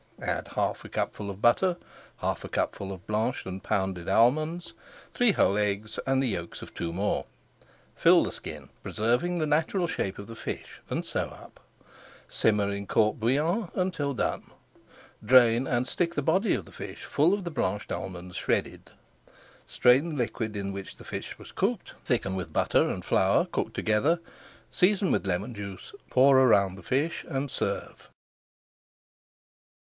Add 0.19 0.47
half 0.55 0.83
a 0.83 0.89
cupful 0.89 1.29
of 1.29 1.43
butter, 1.43 1.77
half 2.21 2.43
a 2.43 2.49
cupful 2.49 2.91
of 2.91 3.05
blanched 3.05 3.45
and 3.45 3.61
pounded 3.61 4.09
almonds, 4.09 4.73
three 5.13 5.31
whole 5.31 5.59
eggs, 5.59 5.99
and 6.07 6.23
the 6.23 6.29
yolks 6.29 6.63
of 6.63 6.73
two 6.73 6.91
more. 6.91 7.27
Fill 7.95 8.23
the 8.23 8.31
skin, 8.31 8.69
preserving 8.81 9.37
the 9.37 9.45
natural 9.45 9.85
shape 9.85 10.17
of 10.17 10.25
the 10.25 10.35
fish, 10.35 10.81
and 10.89 11.05
sew 11.05 11.27
up. 11.29 11.59
Simmer 12.27 12.71
in 12.71 12.87
court 12.87 13.19
bouillon 13.19 13.69
until 13.75 14.15
done, 14.15 14.49
drain, 15.23 15.67
and 15.67 15.87
stick 15.87 16.15
the 16.15 16.23
body 16.23 16.55
of 16.55 16.65
the 16.65 16.71
fish 16.71 17.03
full 17.03 17.35
of 17.35 17.43
blanched 17.53 17.91
almonds 17.91 18.35
shredded. 18.37 18.89
Strain 19.67 20.09
the 20.09 20.15
liquid 20.15 20.55
in 20.55 20.73
which 20.73 20.95
the 20.97 21.05
fish 21.05 21.37
was 21.37 21.51
cooked, 21.51 21.93
thicken 22.03 22.35
with 22.35 22.51
butter 22.51 22.89
and 22.89 23.05
flour 23.05 23.45
cooked 23.45 23.75
together, 23.75 24.19
season 24.71 25.11
with 25.11 25.27
lemon 25.27 25.53
juice, 25.53 25.93
pour 26.09 26.39
around 26.39 26.73
the 26.75 26.81
fish, 26.81 27.23
and 27.27 27.51
serve. 27.51 28.09